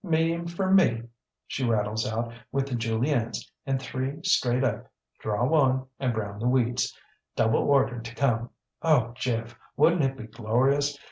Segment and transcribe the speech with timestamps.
[0.03, 1.07] ŌĆ£ŌĆśMedium for me, ŌĆÖ
[1.45, 4.87] she rattles out, ŌĆświth the Juliennes, and three, straight up.
[5.19, 6.97] Draw one, and brown the wheats,
[7.35, 8.49] double order to come.
[8.81, 10.97] Oh, Jeff, wouldnŌĆÖt it be glorious!